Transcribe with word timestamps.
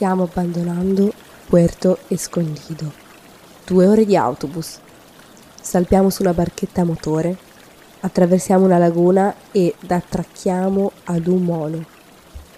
Stiamo 0.00 0.22
abbandonando 0.22 1.12
Puerto 1.46 1.98
Escondido. 2.08 2.90
Due 3.66 3.86
ore 3.86 4.06
di 4.06 4.16
autobus. 4.16 4.78
Salpiamo 5.60 6.08
su 6.08 6.22
una 6.22 6.32
barchetta 6.32 6.80
a 6.80 6.84
motore, 6.84 7.36
attraversiamo 8.00 8.64
una 8.64 8.78
laguna 8.78 9.34
ed 9.52 9.74
attracchiamo 9.86 10.90
ad 11.04 11.26
un 11.26 11.42
molo. 11.42 11.84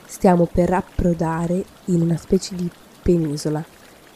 Stiamo 0.07 0.47
per 0.47 0.73
approdare 0.73 1.65
in 1.87 2.03
una 2.03 2.17
specie 2.17 2.55
di 2.55 2.71
penisola, 3.03 3.65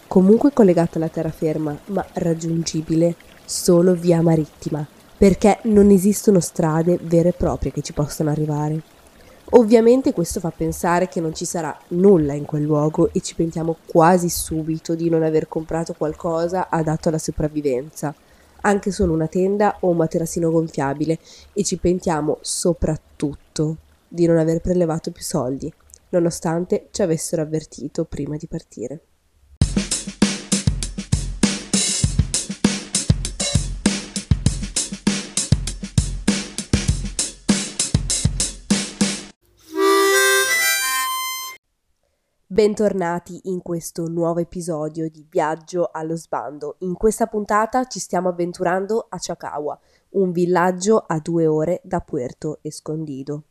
comunque 0.07 0.53
collegata 0.53 0.99
alla 0.99 1.09
terraferma, 1.09 1.77
ma 1.87 2.07
raggiungibile 2.13 3.17
solo 3.45 3.95
via 3.95 4.23
marittima, 4.23 4.87
perché 5.17 5.59
non 5.63 5.91
esistono 5.91 6.39
strade 6.39 6.97
vere 7.03 7.31
e 7.31 7.37
proprie 7.37 7.73
che 7.73 7.83
ci 7.83 7.93
possano 7.93 8.31
arrivare. 8.31 8.95
Ovviamente 9.51 10.13
questo 10.13 10.41
fa 10.41 10.51
pensare 10.51 11.09
che 11.09 11.21
non 11.21 11.33
ci 11.33 11.45
sarà 11.45 11.77
nulla 11.89 12.33
in 12.33 12.45
quel 12.45 12.63
luogo 12.63 13.11
e 13.13 13.21
ci 13.21 13.37
pentiamo 13.37 13.77
quasi 13.87 14.29
subito 14.29 14.97
di 14.97 15.09
non 15.09 15.23
aver 15.23 15.47
comprato 15.47 15.95
qualcosa 15.95 16.69
adatto 16.69 17.09
alla 17.09 17.19
sopravvivenza, 17.19 18.13
anche 18.63 18.91
solo 18.91 19.13
una 19.13 19.29
tenda 19.29 19.77
o 19.81 19.91
un 19.91 19.99
materassino 19.99 20.51
gonfiabile 20.51 21.21
e 21.53 21.63
ci 21.63 21.77
pentiamo 21.77 22.39
soprattutto 22.41 23.77
di 24.09 24.27
non 24.27 24.37
aver 24.37 24.61
prelevato 24.61 25.13
più 25.13 25.23
soldi, 25.23 25.73
nonostante 26.09 26.89
ci 26.91 27.03
avessero 27.03 27.43
avvertito 27.43 28.05
prima 28.05 28.37
di 28.37 28.49
partire. 28.49 29.01
Bentornati 42.57 43.39
in 43.51 43.61
questo 43.61 44.09
nuovo 44.09 44.41
episodio 44.41 45.11
di 45.11 45.27
Viaggio 45.29 45.91
allo 45.93 46.17
sbando. 46.17 46.77
In 46.79 46.95
questa 46.95 47.27
puntata 47.27 47.85
ci 47.85 47.99
stiamo 47.99 48.31
avventurando 48.31 49.09
a 49.11 49.19
Chacagua, 49.21 49.79
un 50.13 50.33
villaggio 50.33 50.97
a 51.07 51.19
due 51.19 51.47
ore 51.47 51.83
da 51.85 52.01
Puerto 52.01 52.61
Escondido. 52.63 53.43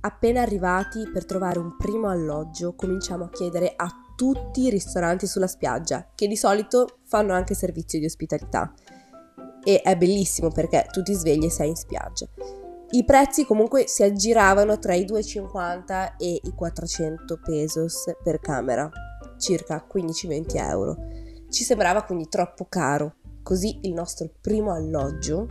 Appena 0.00 0.42
arrivati 0.42 1.08
per 1.10 1.24
trovare 1.24 1.58
un 1.58 1.74
primo 1.78 2.10
alloggio, 2.10 2.74
cominciamo 2.74 3.24
a 3.24 3.30
chiedere 3.30 3.72
a 3.74 3.88
tutti 4.14 4.64
i 4.64 4.68
ristoranti 4.68 5.26
sulla 5.26 5.46
spiaggia, 5.46 6.06
che 6.14 6.28
di 6.28 6.36
solito 6.36 6.98
fanno 7.04 7.32
anche 7.32 7.54
servizio 7.54 7.98
di 7.98 8.04
ospitalità 8.04 8.74
e 9.64 9.80
è 9.80 9.96
bellissimo 9.96 10.50
perché 10.50 10.86
tu 10.92 11.02
ti 11.02 11.14
svegli 11.14 11.46
e 11.46 11.50
sei 11.50 11.70
in 11.70 11.76
spiaggia. 11.76 12.26
I 12.90 13.04
prezzi 13.04 13.44
comunque 13.44 13.88
si 13.88 14.04
aggiravano 14.04 14.78
tra 14.78 14.94
i 14.94 15.04
2,50 15.04 16.12
e 16.16 16.40
i 16.42 16.52
400 16.54 17.40
pesos 17.42 18.04
per 18.22 18.38
camera, 18.38 18.88
circa 19.38 19.84
15-20 19.92 20.56
euro. 20.56 20.96
Ci 21.48 21.64
sembrava 21.64 22.04
quindi 22.04 22.28
troppo 22.28 22.66
caro, 22.68 23.16
così 23.42 23.80
il 23.82 23.94
nostro 23.94 24.30
primo 24.40 24.72
alloggio 24.72 25.46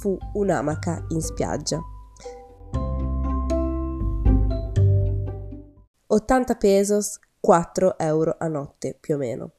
fu 0.00 0.16
un'amaca 0.34 1.04
in 1.08 1.20
spiaggia. 1.20 1.80
80 6.06 6.54
pesos, 6.54 7.18
4 7.40 7.98
euro 7.98 8.36
a 8.38 8.46
notte 8.46 8.96
più 8.98 9.16
o 9.16 9.18
meno. 9.18 9.50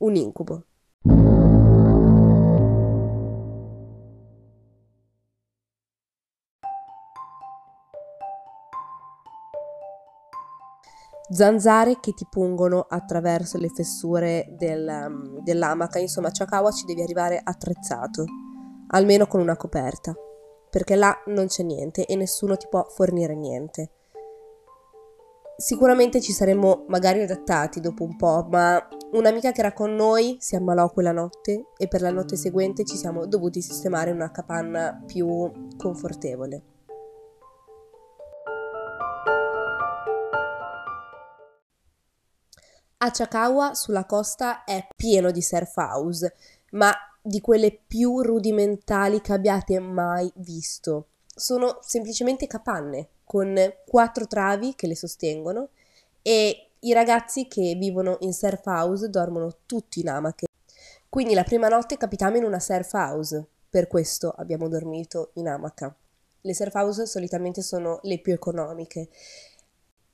Un 0.00 0.14
incubo. 0.16 0.64
zanzare 11.32 12.00
che 12.00 12.12
ti 12.12 12.26
pungono 12.28 12.86
attraverso 12.88 13.56
le 13.56 13.68
fessure 13.68 14.48
del, 14.58 14.86
um, 14.88 15.40
dell'amaca. 15.42 15.98
Insomma, 15.98 16.28
a 16.28 16.32
Chakawa 16.32 16.72
ci 16.72 16.84
devi 16.84 17.02
arrivare 17.02 17.40
attrezzato, 17.42 18.24
almeno 18.88 19.26
con 19.26 19.40
una 19.40 19.56
coperta, 19.56 20.14
perché 20.68 20.96
là 20.96 21.16
non 21.26 21.46
c'è 21.46 21.62
niente 21.62 22.04
e 22.04 22.16
nessuno 22.16 22.56
ti 22.56 22.66
può 22.68 22.84
fornire 22.88 23.34
niente. 23.34 23.90
Sicuramente 25.56 26.20
ci 26.20 26.32
saremmo 26.32 26.84
magari 26.88 27.22
adattati 27.22 27.80
dopo 27.80 28.02
un 28.02 28.16
po', 28.16 28.46
ma 28.50 28.88
un'amica 29.12 29.52
che 29.52 29.60
era 29.60 29.72
con 29.72 29.94
noi 29.94 30.36
si 30.40 30.56
ammalò 30.56 30.90
quella 30.90 31.12
notte 31.12 31.66
e 31.76 31.88
per 31.88 32.00
la 32.00 32.10
notte 32.10 32.36
seguente 32.36 32.84
ci 32.84 32.96
siamo 32.96 33.26
dovuti 33.26 33.60
sistemare 33.60 34.10
in 34.10 34.16
una 34.16 34.30
capanna 34.30 35.02
più 35.04 35.50
confortevole. 35.76 36.62
A 43.02 43.10
Chakawa 43.10 43.74
sulla 43.74 44.04
costa 44.04 44.64
è 44.64 44.86
pieno 44.94 45.30
di 45.30 45.40
surf 45.40 45.74
house, 45.76 46.34
ma 46.72 46.92
di 47.22 47.40
quelle 47.40 47.72
più 47.86 48.20
rudimentali 48.20 49.22
che 49.22 49.32
abbiate 49.32 49.78
mai 49.80 50.30
visto. 50.36 51.08
Sono 51.26 51.78
semplicemente 51.80 52.46
capanne 52.46 53.08
con 53.24 53.56
quattro 53.86 54.26
travi 54.26 54.74
che 54.74 54.86
le 54.86 54.96
sostengono 54.96 55.70
e 56.20 56.69
i 56.80 56.92
ragazzi 56.94 57.46
che 57.46 57.74
vivono 57.78 58.16
in 58.20 58.32
surf 58.32 58.64
house 58.64 59.10
dormono 59.10 59.58
tutti 59.66 60.00
in 60.00 60.08
amache. 60.08 60.46
Quindi 61.08 61.34
la 61.34 61.44
prima 61.44 61.68
notte 61.68 61.96
capitammo 61.96 62.36
in 62.36 62.44
una 62.44 62.60
surf 62.60 62.92
house, 62.94 63.46
per 63.68 63.86
questo 63.86 64.30
abbiamo 64.30 64.68
dormito 64.68 65.32
in 65.34 65.48
amaca. 65.48 65.94
Le 66.40 66.54
surf 66.54 66.74
house 66.74 67.06
solitamente 67.06 67.60
sono 67.60 67.98
le 68.04 68.18
più 68.20 68.32
economiche. 68.32 69.10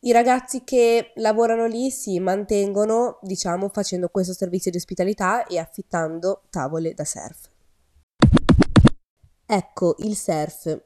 I 0.00 0.12
ragazzi 0.12 0.64
che 0.64 1.12
lavorano 1.16 1.66
lì 1.66 1.90
si 1.90 2.18
mantengono, 2.18 3.18
diciamo, 3.22 3.68
facendo 3.68 4.08
questo 4.08 4.32
servizio 4.32 4.70
di 4.72 4.76
ospitalità 4.78 5.46
e 5.46 5.58
affittando 5.58 6.42
tavole 6.50 6.94
da 6.94 7.04
surf. 7.04 7.48
Ecco, 9.46 9.94
il 9.98 10.16
surf 10.16 10.85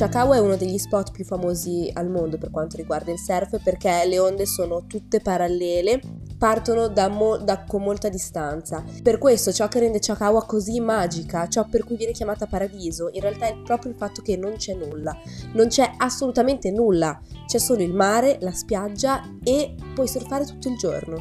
Chakawa 0.00 0.36
è 0.36 0.38
uno 0.38 0.56
degli 0.56 0.78
spot 0.78 1.10
più 1.10 1.26
famosi 1.26 1.90
al 1.92 2.08
mondo 2.08 2.38
per 2.38 2.50
quanto 2.50 2.78
riguarda 2.78 3.12
il 3.12 3.18
surf 3.18 3.62
perché 3.62 4.02
le 4.06 4.18
onde 4.18 4.46
sono 4.46 4.86
tutte 4.86 5.20
parallele, 5.20 6.00
partono 6.38 6.88
da, 6.88 7.08
mo- 7.08 7.36
da 7.36 7.64
con 7.64 7.82
molta 7.82 8.08
distanza. 8.08 8.82
Per 9.02 9.18
questo 9.18 9.52
ciò 9.52 9.68
che 9.68 9.80
rende 9.80 9.98
Chakawa 10.00 10.46
così 10.46 10.80
magica, 10.80 11.46
ciò 11.48 11.66
per 11.68 11.84
cui 11.84 11.96
viene 11.96 12.14
chiamata 12.14 12.46
paradiso, 12.46 13.10
in 13.12 13.20
realtà 13.20 13.48
è 13.48 13.58
proprio 13.62 13.92
il 13.92 13.98
fatto 13.98 14.22
che 14.22 14.38
non 14.38 14.54
c'è 14.54 14.72
nulla, 14.72 15.14
non 15.52 15.66
c'è 15.66 15.92
assolutamente 15.98 16.70
nulla, 16.70 17.20
c'è 17.44 17.58
solo 17.58 17.82
il 17.82 17.92
mare, 17.92 18.38
la 18.40 18.52
spiaggia 18.52 19.20
e 19.44 19.74
puoi 19.94 20.08
surfare 20.08 20.46
tutto 20.46 20.70
il 20.70 20.78
giorno, 20.78 21.18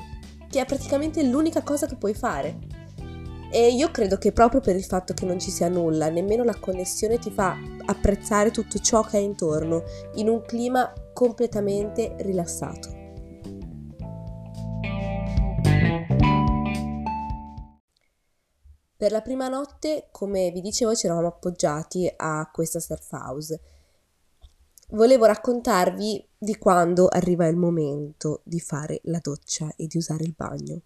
che 0.50 0.62
è 0.62 0.66
praticamente 0.66 1.22
l'unica 1.23 1.63
cosa 1.63 1.85
che 1.85 1.97
puoi 1.97 2.13
fare. 2.13 2.78
E 3.52 3.72
io 3.72 3.90
credo 3.90 4.18
che 4.18 4.32
proprio 4.32 4.62
per 4.62 4.76
il 4.76 4.84
fatto 4.84 5.14
che 5.14 5.26
non 5.26 5.40
ci 5.40 5.50
sia 5.50 5.70
nulla, 5.70 6.10
nemmeno 6.10 6.44
la 6.44 6.60
connessione 6.60 7.18
ti 7.18 7.32
fa 7.32 7.58
apprezzare 7.86 8.52
tutto 8.52 8.78
ciò 8.78 9.02
che 9.02 9.18
è 9.18 9.22
intorno, 9.22 9.84
in 10.16 10.30
un 10.30 10.44
clima 10.44 10.94
completamente 11.14 12.16
rilassato. 12.20 12.98
Per 18.96 19.12
la 19.12 19.22
prima 19.22 19.48
notte, 19.48 20.10
come 20.12 20.52
vi 20.52 20.62
dicevo, 20.62 20.94
ci 20.94 21.06
eravamo 21.06 21.30
appoggiati 21.30 22.12
a 22.18 22.50
questa 22.52 22.80
surf 22.80 23.12
house. 23.14 23.62
Volevo 24.90 25.26
raccontarvi 25.26 26.28
di 26.38 26.58
quando 26.58 27.08
arriva 27.08 27.48
il 27.48 27.56
momento 27.56 28.42
di 28.44 28.60
fare 28.60 29.00
la 29.04 29.19
doccia 29.22 29.72
e 29.75 29.88
di 29.88 29.98
usare 29.98 30.24
il 30.25 30.34
bagno. 30.36 30.81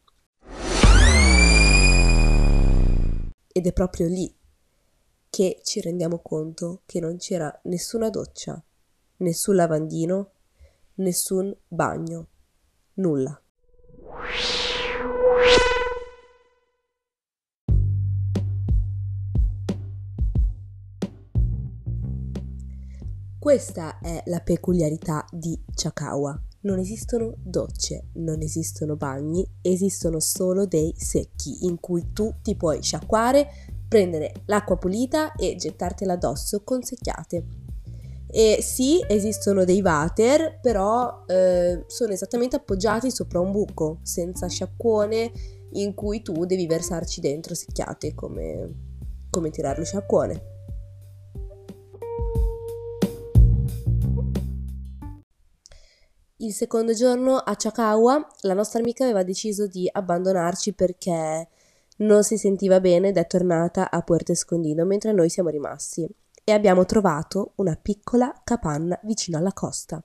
Ed 3.55 3.67
è 3.67 3.71
proprio 3.71 4.07
lì 4.07 4.35
che 5.29 5.59
ci 5.63 5.79
rendiamo 5.79 6.17
conto 6.23 6.81
che 6.87 6.99
non 6.99 7.17
c'era 7.17 7.55
nessuna 7.65 8.09
doccia, 8.09 8.59
nessun 9.17 9.55
lavandino, 9.55 10.31
nessun 10.95 11.55
bagno, 11.67 12.27
nulla. 12.95 13.39
Questa 23.37 23.99
è 23.99 24.23
la 24.25 24.39
peculiarità 24.39 25.27
di 25.31 25.63
Chakawa. 25.75 26.52
Non 26.63 26.79
esistono 26.79 27.33
docce, 27.43 28.05
non 28.13 28.41
esistono 28.41 28.95
bagni, 28.95 29.45
esistono 29.61 30.21
solo 30.21 30.65
dei 30.65 30.93
secchi 30.97 31.65
in 31.65 31.77
cui 31.77 32.13
tu 32.13 32.35
ti 32.41 32.55
puoi 32.55 32.81
sciacquare, 32.81 33.49
prendere 33.85 34.31
l'acqua 34.45 34.77
pulita 34.77 35.33
e 35.33 35.55
gettartela 35.55 36.13
addosso 36.13 36.63
con 36.63 36.81
secchiate. 36.81 37.45
E 38.27 38.59
sì, 38.61 39.03
esistono 39.09 39.65
dei 39.65 39.81
water, 39.81 40.59
però 40.61 41.25
eh, 41.27 41.83
sono 41.87 42.13
esattamente 42.13 42.55
appoggiati 42.55 43.11
sopra 43.11 43.41
un 43.41 43.51
buco, 43.51 43.99
senza 44.01 44.47
sciacquone, 44.47 45.31
in 45.73 45.93
cui 45.93 46.21
tu 46.21 46.45
devi 46.45 46.65
versarci 46.65 47.19
dentro 47.19 47.55
secchiate 47.55 48.15
come, 48.15 48.73
come 49.29 49.49
tirare 49.49 49.79
lo 49.79 49.85
sciacquone. 49.85 50.52
Il 56.43 56.51
secondo 56.51 56.91
giorno 56.91 57.37
a 57.37 57.55
Chakawa 57.55 58.27
la 58.41 58.53
nostra 58.53 58.79
amica 58.79 59.05
aveva 59.05 59.23
deciso 59.23 59.65
di 59.65 59.89
abbandonarci 59.89 60.73
perché 60.73 61.47
non 61.99 62.21
si 62.25 62.37
sentiva 62.37 62.81
bene 62.81 63.07
ed 63.07 63.17
è 63.17 63.25
tornata 63.25 63.89
a 63.89 64.01
Puerto 64.01 64.33
Escondido 64.33 64.83
mentre 64.83 65.13
noi 65.13 65.29
siamo 65.29 65.47
rimasti 65.47 66.05
e 66.43 66.51
abbiamo 66.51 66.85
trovato 66.85 67.53
una 67.55 67.79
piccola 67.81 68.41
capanna 68.43 68.99
vicino 69.03 69.37
alla 69.37 69.53
costa. 69.53 70.03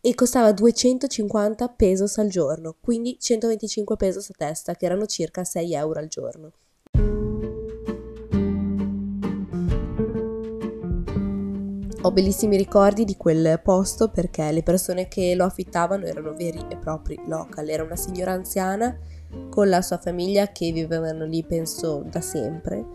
E 0.00 0.14
costava 0.14 0.50
250 0.52 1.68
pesos 1.68 2.16
al 2.16 2.28
giorno, 2.28 2.74
quindi 2.80 3.18
125 3.20 3.96
pesos 3.96 4.30
a 4.30 4.34
testa, 4.34 4.74
che 4.74 4.86
erano 4.86 5.04
circa 5.04 5.44
6 5.44 5.74
euro 5.74 5.98
al 5.98 6.08
giorno. 6.08 6.52
Ho 12.06 12.12
bellissimi 12.12 12.56
ricordi 12.56 13.04
di 13.04 13.16
quel 13.16 13.60
posto 13.64 14.10
perché 14.10 14.52
le 14.52 14.62
persone 14.62 15.08
che 15.08 15.34
lo 15.34 15.42
affittavano 15.42 16.04
erano 16.04 16.34
veri 16.34 16.64
e 16.68 16.76
propri 16.76 17.20
local. 17.26 17.68
Era 17.68 17.82
una 17.82 17.96
signora 17.96 18.30
anziana 18.30 18.96
con 19.50 19.68
la 19.68 19.82
sua 19.82 19.98
famiglia 19.98 20.52
che 20.52 20.70
vivevano 20.70 21.24
lì 21.24 21.42
penso 21.42 22.04
da 22.08 22.20
sempre 22.20 22.86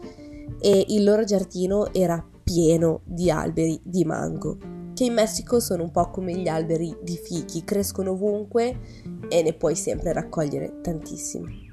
e 0.62 0.86
il 0.88 1.04
loro 1.04 1.26
giardino 1.26 1.94
era 1.94 2.26
pieno 2.42 3.02
di 3.04 3.30
alberi 3.30 3.82
di 3.84 4.06
mango 4.06 4.58
che 4.94 5.04
in 5.04 5.14
Messico 5.14 5.60
sono 5.60 5.84
un 5.84 5.92
po' 5.92 6.10
come 6.10 6.34
gli 6.38 6.48
alberi 6.48 6.96
di 7.02 7.18
fichi, 7.18 7.66
crescono 7.66 8.12
ovunque 8.12 8.80
e 9.28 9.42
ne 9.42 9.52
puoi 9.52 9.76
sempre 9.76 10.14
raccogliere 10.14 10.80
tantissimi. 10.82 11.71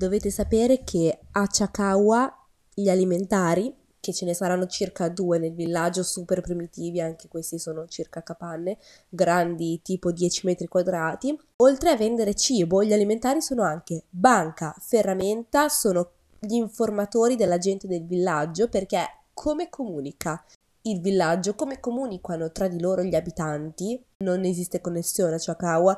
Dovete 0.00 0.30
sapere 0.30 0.82
che 0.82 1.18
a 1.32 1.46
Chakawa 1.46 2.34
gli 2.72 2.88
alimentari 2.88 3.70
che 4.00 4.14
ce 4.14 4.24
ne 4.24 4.32
saranno 4.32 4.64
circa 4.64 5.10
due 5.10 5.38
nel 5.38 5.52
villaggio, 5.52 6.02
super 6.02 6.40
primitivi, 6.40 7.02
anche 7.02 7.28
questi 7.28 7.58
sono 7.58 7.86
circa 7.86 8.22
capanne, 8.22 8.78
grandi 9.10 9.82
tipo 9.82 10.10
10 10.10 10.46
metri 10.46 10.68
quadrati. 10.68 11.38
Oltre 11.56 11.90
a 11.90 11.96
vendere 11.98 12.32
cibo, 12.32 12.82
gli 12.82 12.94
alimentari 12.94 13.42
sono 13.42 13.62
anche 13.62 14.04
banca, 14.08 14.74
ferramenta, 14.80 15.68
sono 15.68 16.12
gli 16.38 16.54
informatori 16.54 17.36
della 17.36 17.58
gente 17.58 17.86
del 17.86 18.06
villaggio 18.06 18.70
perché 18.70 19.04
come 19.34 19.68
comunica 19.68 20.42
il 20.84 21.02
villaggio, 21.02 21.54
come 21.54 21.78
comunicano 21.78 22.50
tra 22.52 22.68
di 22.68 22.80
loro 22.80 23.02
gli 23.02 23.14
abitanti, 23.14 24.02
non 24.24 24.44
esiste 24.44 24.80
connessione 24.80 25.34
a 25.34 25.38
Chakawa, 25.38 25.94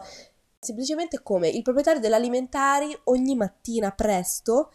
semplicemente 0.62 1.24
come 1.24 1.48
il 1.48 1.62
proprietario 1.62 2.00
dell'alimentari 2.00 2.96
ogni 3.04 3.34
mattina 3.34 3.90
presto 3.90 4.70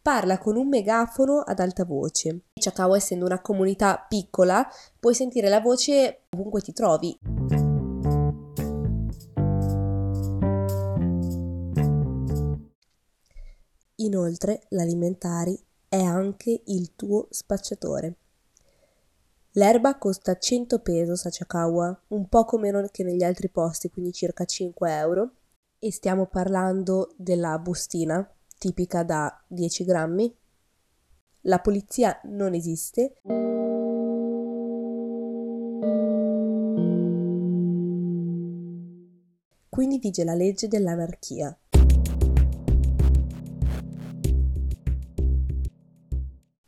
parla 0.00 0.38
con 0.38 0.56
un 0.56 0.68
megafono 0.68 1.40
ad 1.40 1.58
alta 1.58 1.84
voce. 1.84 2.42
Chakawa, 2.54 2.96
essendo 2.96 3.24
una 3.24 3.40
comunità 3.40 4.04
piccola, 4.08 4.68
puoi 4.98 5.14
sentire 5.14 5.48
la 5.48 5.60
voce 5.60 6.22
ovunque 6.30 6.60
ti 6.60 6.72
trovi. 6.72 7.18
Inoltre, 13.96 14.62
l'alimentari 14.70 15.58
è 15.88 16.00
anche 16.00 16.62
il 16.66 16.94
tuo 16.94 17.26
spacciatore. 17.30 18.16
L'erba 19.56 19.98
costa 19.98 20.38
100 20.38 20.78
pesos 20.78 21.26
a 21.26 21.28
Chakawa, 21.30 22.04
un 22.08 22.26
poco 22.26 22.56
meno 22.56 22.88
che 22.90 23.04
negli 23.04 23.22
altri 23.22 23.50
posti, 23.50 23.90
quindi 23.90 24.10
circa 24.10 24.46
5 24.46 24.96
euro. 24.96 25.32
E 25.78 25.92
stiamo 25.92 26.24
parlando 26.24 27.12
della 27.18 27.58
bustina, 27.58 28.26
tipica 28.56 29.02
da 29.02 29.44
10 29.46 29.84
grammi. 29.84 30.34
La 31.42 31.58
polizia 31.58 32.18
non 32.24 32.54
esiste. 32.54 33.20
Quindi 39.68 39.98
vige 39.98 40.24
la 40.24 40.34
legge 40.34 40.66
dell'anarchia. 40.66 41.54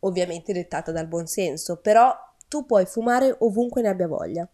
Ovviamente 0.00 0.52
dettata 0.52 0.92
dal 0.92 1.08
buonsenso, 1.08 1.78
però 1.78 2.14
tu 2.54 2.64
puoi 2.64 2.86
fumare 2.86 3.34
ovunque 3.40 3.82
ne 3.82 3.88
abbia 3.88 4.06
voglia. 4.06 4.48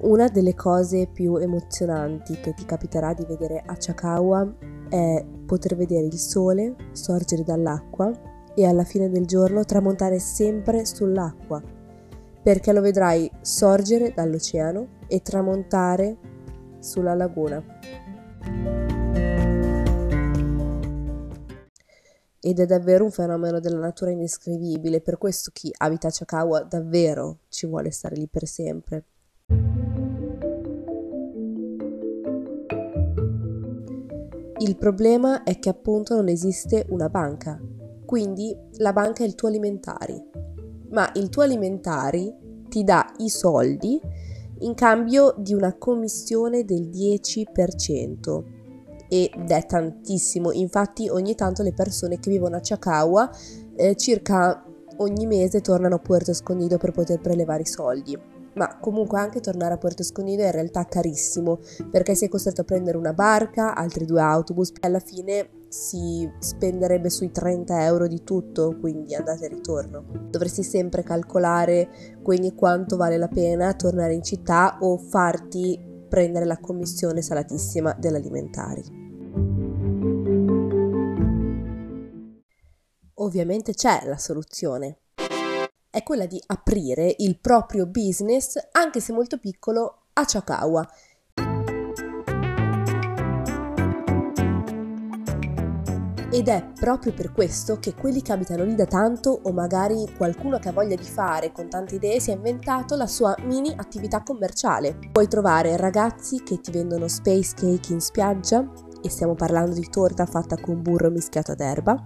Una 0.00 0.26
delle 0.26 0.54
cose 0.56 1.06
più 1.06 1.36
emozionanti 1.36 2.40
che 2.40 2.52
ti 2.52 2.64
capiterà 2.64 3.14
di 3.14 3.24
vedere 3.26 3.62
a 3.64 3.76
Chakawa 3.78 4.56
è 4.88 5.24
poter 5.46 5.76
vedere 5.76 6.06
il 6.06 6.18
sole 6.18 6.74
sorgere 6.90 7.44
dall'acqua 7.44 8.10
e 8.52 8.66
alla 8.66 8.82
fine 8.82 9.08
del 9.08 9.24
giorno 9.24 9.64
tramontare 9.64 10.18
sempre 10.18 10.84
sull'acqua, 10.84 11.62
perché 12.42 12.72
lo 12.72 12.80
vedrai 12.80 13.30
sorgere 13.40 14.12
dall'oceano 14.12 14.88
e 15.06 15.22
tramontare 15.22 16.16
sulla 16.80 17.14
laguna. 17.14 17.62
Ed 22.46 22.60
è 22.60 22.64
davvero 22.64 23.02
un 23.02 23.10
fenomeno 23.10 23.58
della 23.58 23.80
natura 23.80 24.12
indescrivibile, 24.12 25.00
per 25.00 25.18
questo 25.18 25.50
chi 25.52 25.68
abita 25.78 26.06
a 26.06 26.12
Chakawa 26.12 26.62
davvero 26.62 27.38
ci 27.48 27.66
vuole 27.66 27.90
stare 27.90 28.14
lì 28.14 28.28
per 28.28 28.46
sempre. 28.46 29.04
Il 34.58 34.76
problema 34.78 35.42
è 35.42 35.58
che 35.58 35.68
appunto 35.68 36.14
non 36.14 36.28
esiste 36.28 36.86
una 36.90 37.08
banca, 37.08 37.60
quindi 38.04 38.56
la 38.74 38.92
banca 38.92 39.24
è 39.24 39.26
il 39.26 39.34
tuo 39.34 39.48
alimentari, 39.48 40.22
ma 40.90 41.10
il 41.16 41.28
tuo 41.30 41.42
alimentari 41.42 42.32
ti 42.68 42.84
dà 42.84 43.12
i 43.18 43.28
soldi 43.28 44.00
in 44.60 44.74
cambio 44.74 45.34
di 45.36 45.52
una 45.52 45.76
commissione 45.76 46.64
del 46.64 46.90
10% 46.90 48.55
ed 49.08 49.50
è 49.50 49.66
tantissimo, 49.66 50.52
infatti 50.52 51.08
ogni 51.08 51.34
tanto 51.34 51.62
le 51.62 51.72
persone 51.72 52.18
che 52.18 52.30
vivono 52.30 52.56
a 52.56 52.60
Chakawa 52.62 53.30
eh, 53.76 53.96
circa 53.96 54.64
ogni 54.98 55.26
mese 55.26 55.60
tornano 55.60 55.96
a 55.96 55.98
Puerto 55.98 56.30
Escondido 56.30 56.78
per 56.78 56.92
poter 56.92 57.20
prelevare 57.20 57.62
i 57.62 57.66
soldi 57.66 58.34
ma 58.56 58.78
comunque 58.78 59.18
anche 59.18 59.40
tornare 59.40 59.74
a 59.74 59.78
Puerto 59.78 60.02
Escondido 60.02 60.42
è 60.42 60.46
in 60.46 60.52
realtà 60.52 60.84
carissimo 60.84 61.60
perché 61.90 62.14
sei 62.14 62.28
costretto 62.28 62.62
a 62.62 62.64
prendere 62.64 62.96
una 62.96 63.12
barca, 63.12 63.74
altri 63.74 64.04
due 64.04 64.20
autobus 64.20 64.70
e 64.70 64.86
alla 64.86 64.98
fine 64.98 65.50
si 65.68 66.30
spenderebbe 66.38 67.10
sui 67.10 67.30
30 67.30 67.84
euro 67.84 68.06
di 68.06 68.22
tutto, 68.24 68.76
quindi 68.80 69.14
andate 69.14 69.46
e 69.46 69.48
ritorno. 69.48 70.04
Dovresti 70.30 70.62
sempre 70.62 71.02
calcolare 71.02 71.88
quindi 72.22 72.54
quanto 72.54 72.96
vale 72.96 73.18
la 73.18 73.28
pena 73.28 73.74
tornare 73.74 74.14
in 74.14 74.22
città 74.22 74.78
o 74.80 74.96
farti 74.96 75.94
prendere 76.08 76.44
la 76.44 76.58
commissione 76.58 77.22
salatissima 77.22 77.92
dell'alimentari. 77.94 79.04
Ovviamente 83.14 83.72
c'è 83.72 84.02
la 84.04 84.18
soluzione, 84.18 84.98
è 85.90 86.02
quella 86.02 86.26
di 86.26 86.40
aprire 86.46 87.14
il 87.18 87.38
proprio 87.40 87.86
business, 87.86 88.56
anche 88.72 89.00
se 89.00 89.12
molto 89.12 89.38
piccolo, 89.38 90.08
a 90.12 90.24
Chakawa. 90.26 90.86
Ed 96.36 96.48
è 96.48 96.62
proprio 96.78 97.14
per 97.14 97.32
questo 97.32 97.78
che 97.78 97.94
quelli 97.94 98.20
che 98.20 98.30
abitano 98.30 98.62
lì 98.62 98.74
da 98.74 98.84
tanto, 98.84 99.40
o 99.44 99.52
magari 99.52 100.04
qualcuno 100.18 100.58
che 100.58 100.68
ha 100.68 100.72
voglia 100.72 100.94
di 100.94 101.02
fare 101.02 101.50
con 101.50 101.70
tante 101.70 101.94
idee, 101.94 102.20
si 102.20 102.30
è 102.30 102.34
inventato 102.34 102.94
la 102.94 103.06
sua 103.06 103.34
mini 103.44 103.72
attività 103.74 104.22
commerciale. 104.22 104.98
Puoi 105.12 105.28
trovare 105.28 105.78
ragazzi 105.78 106.42
che 106.42 106.60
ti 106.60 106.70
vendono 106.70 107.08
space 107.08 107.54
cake 107.54 107.94
in 107.94 108.02
spiaggia, 108.02 108.70
e 109.00 109.08
stiamo 109.08 109.34
parlando 109.34 109.72
di 109.72 109.88
torta 109.88 110.26
fatta 110.26 110.58
con 110.60 110.82
burro 110.82 111.08
mischiato 111.08 111.52
ad 111.52 111.60
erba, 111.60 112.02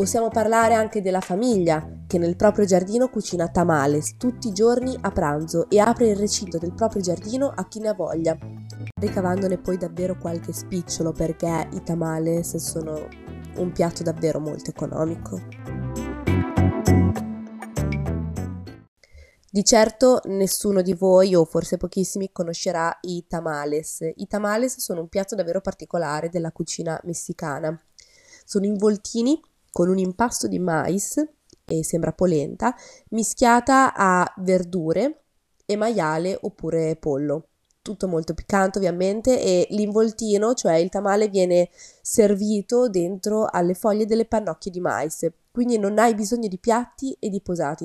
Possiamo 0.00 0.28
parlare 0.28 0.72
anche 0.72 1.02
della 1.02 1.20
famiglia 1.20 1.86
che 2.06 2.16
nel 2.16 2.34
proprio 2.34 2.64
giardino 2.64 3.08
cucina 3.08 3.48
tamales 3.48 4.16
tutti 4.16 4.48
i 4.48 4.52
giorni 4.52 4.96
a 4.98 5.10
pranzo 5.10 5.68
e 5.68 5.78
apre 5.78 6.08
il 6.08 6.16
recinto 6.16 6.56
del 6.56 6.72
proprio 6.72 7.02
giardino 7.02 7.52
a 7.54 7.68
chi 7.68 7.80
ne 7.80 7.88
ha 7.88 7.94
voglia, 7.94 8.34
ricavandone 8.98 9.58
poi 9.58 9.76
davvero 9.76 10.16
qualche 10.16 10.54
spicciolo 10.54 11.12
perché 11.12 11.68
i 11.74 11.82
tamales 11.82 12.56
sono 12.56 13.08
un 13.60 13.72
piatto 13.72 14.02
davvero 14.02 14.40
molto 14.40 14.70
economico. 14.70 15.40
Di 19.52 19.64
certo 19.64 20.20
nessuno 20.26 20.80
di 20.80 20.94
voi, 20.94 21.34
o 21.34 21.44
forse 21.44 21.76
pochissimi, 21.76 22.30
conoscerà 22.30 22.96
i 23.02 23.26
tamales. 23.26 23.98
I 24.14 24.26
tamales 24.28 24.78
sono 24.78 25.00
un 25.00 25.08
piatto 25.08 25.34
davvero 25.34 25.60
particolare 25.60 26.28
della 26.28 26.52
cucina 26.52 27.00
messicana. 27.04 27.76
Sono 28.44 28.66
involtini 28.66 29.40
con 29.72 29.88
un 29.88 29.98
impasto 29.98 30.46
di 30.46 30.58
mais, 30.58 31.16
e 31.64 31.84
sembra 31.84 32.12
polenta, 32.12 32.74
mischiata 33.10 33.92
a 33.94 34.32
verdure 34.38 35.24
e 35.66 35.76
maiale 35.76 36.36
oppure 36.40 36.96
pollo. 36.96 37.49
Tutto 37.82 38.08
molto 38.08 38.34
piccante 38.34 38.78
ovviamente 38.78 39.40
e 39.40 39.66
l'involtino, 39.70 40.52
cioè 40.54 40.74
il 40.74 40.90
tamale, 40.90 41.28
viene 41.28 41.70
servito 42.02 42.88
dentro 42.88 43.46
alle 43.50 43.74
foglie 43.74 44.04
delle 44.04 44.26
pannocchie 44.26 44.70
di 44.70 44.80
mais, 44.80 45.26
quindi 45.50 45.78
non 45.78 45.98
hai 45.98 46.14
bisogno 46.14 46.46
di 46.46 46.58
piatti 46.58 47.16
e 47.18 47.30
di 47.30 47.40
posati. 47.40 47.84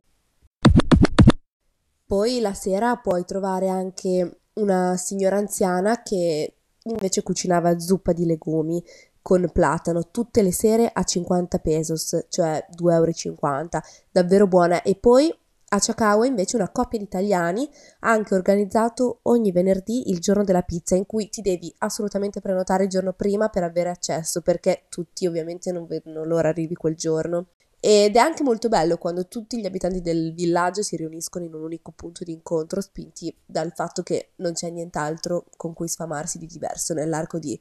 Poi 2.05 2.39
la 2.39 2.53
sera 2.53 2.97
puoi 2.97 3.23
trovare 3.25 3.69
anche 3.69 4.39
una 4.55 4.97
signora 4.97 5.37
anziana 5.37 6.03
che 6.03 6.55
invece 6.83 7.23
cucinava 7.23 7.79
zuppa 7.79 8.13
di 8.13 8.25
legumi 8.25 8.83
con 9.21 9.49
platano 9.51 10.11
tutte 10.11 10.43
le 10.43 10.51
sere 10.51 10.87
a 10.93 11.03
50 11.03 11.57
pesos, 11.57 12.25
cioè 12.29 12.63
2,50 12.77 13.33
euro, 13.33 13.69
davvero 14.11 14.45
buona. 14.45 14.83
E 14.83 14.95
poi 14.95 15.35
a 15.69 15.79
Ciacaua 15.79 16.25
invece 16.25 16.55
una 16.55 16.69
coppia 16.69 16.99
di 16.99 17.05
italiani 17.05 17.67
ha 18.01 18.11
anche 18.11 18.35
organizzato 18.35 19.19
ogni 19.23 19.51
venerdì 19.51 20.09
il 20.09 20.19
giorno 20.19 20.43
della 20.43 20.61
pizza 20.61 20.95
in 20.95 21.05
cui 21.05 21.29
ti 21.29 21.41
devi 21.41 21.73
assolutamente 21.79 22.39
prenotare 22.39 22.83
il 22.83 22.89
giorno 22.89 23.13
prima 23.13 23.49
per 23.49 23.63
avere 23.63 23.89
accesso 23.89 24.41
perché 24.41 24.85
tutti 24.89 25.25
ovviamente 25.25 25.71
non 25.71 25.85
vedono 25.85 26.23
l'ora 26.23 26.49
arrivi 26.49 26.75
quel 26.75 26.95
giorno. 26.95 27.47
Ed 27.79 28.15
è 28.15 28.19
anche 28.19 28.41
molto 28.41 28.67
bello 28.67 28.97
quando 28.97 29.27
tutti 29.27 29.59
gli 29.59 29.65
abitanti 29.65 30.01
del 30.01 30.33
villaggio 30.33 30.81
si 30.81 30.95
riuniscono 30.95 31.45
in 31.45 31.53
un 31.53 31.63
unico 31.63 31.91
punto 31.91 32.23
di 32.23 32.31
incontro, 32.31 32.81
spinti 32.81 33.35
dal 33.45 33.73
fatto 33.75 34.01
che 34.01 34.31
non 34.37 34.53
c'è 34.53 34.69
nient'altro 34.71 35.45
con 35.55 35.73
cui 35.73 35.87
sfamarsi 35.87 36.39
di 36.39 36.47
diverso 36.47 36.93
nell'arco 36.93 37.37
di 37.37 37.59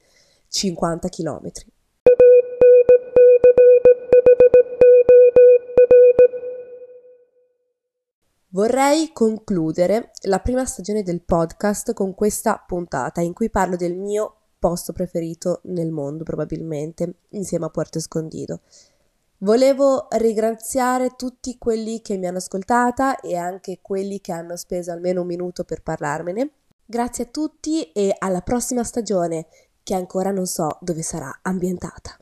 50 0.49 1.08
km. 1.08 1.50
Vorrei 8.54 9.11
concludere 9.12 10.12
la 10.28 10.38
prima 10.38 10.64
stagione 10.64 11.02
del 11.02 11.23
podcast 11.23 11.92
con 11.92 12.14
questa 12.14 12.62
puntata 12.64 13.20
in 13.20 13.32
cui 13.32 13.50
parlo 13.50 13.75
del 13.75 13.96
mio 13.96 14.42
posto 14.61 14.92
preferito 14.92 15.58
nel 15.64 15.90
mondo, 15.90 16.23
probabilmente, 16.23 17.16
insieme 17.30 17.64
a 17.64 17.70
Puerto 17.70 17.99
Escondido. 17.99 18.61
Volevo 19.38 20.06
ringraziare 20.11 21.16
tutti 21.16 21.58
quelli 21.58 22.00
che 22.00 22.16
mi 22.16 22.28
hanno 22.28 22.37
ascoltata 22.37 23.18
e 23.18 23.34
anche 23.34 23.80
quelli 23.82 24.20
che 24.20 24.30
hanno 24.30 24.54
speso 24.54 24.92
almeno 24.92 25.23
un 25.23 25.26
minuto 25.26 25.64
per 25.64 25.82
parlarmene. 25.82 26.50
Grazie 26.87 27.25
a 27.25 27.28
tutti 27.32 27.90
e 27.90 28.14
alla 28.16 28.42
prossima 28.42 28.84
stagione, 28.84 29.46
che 29.82 29.94
ancora 29.94 30.30
non 30.30 30.46
so 30.46 30.78
dove 30.80 31.02
sarà 31.02 31.40
ambientata. 31.42 32.16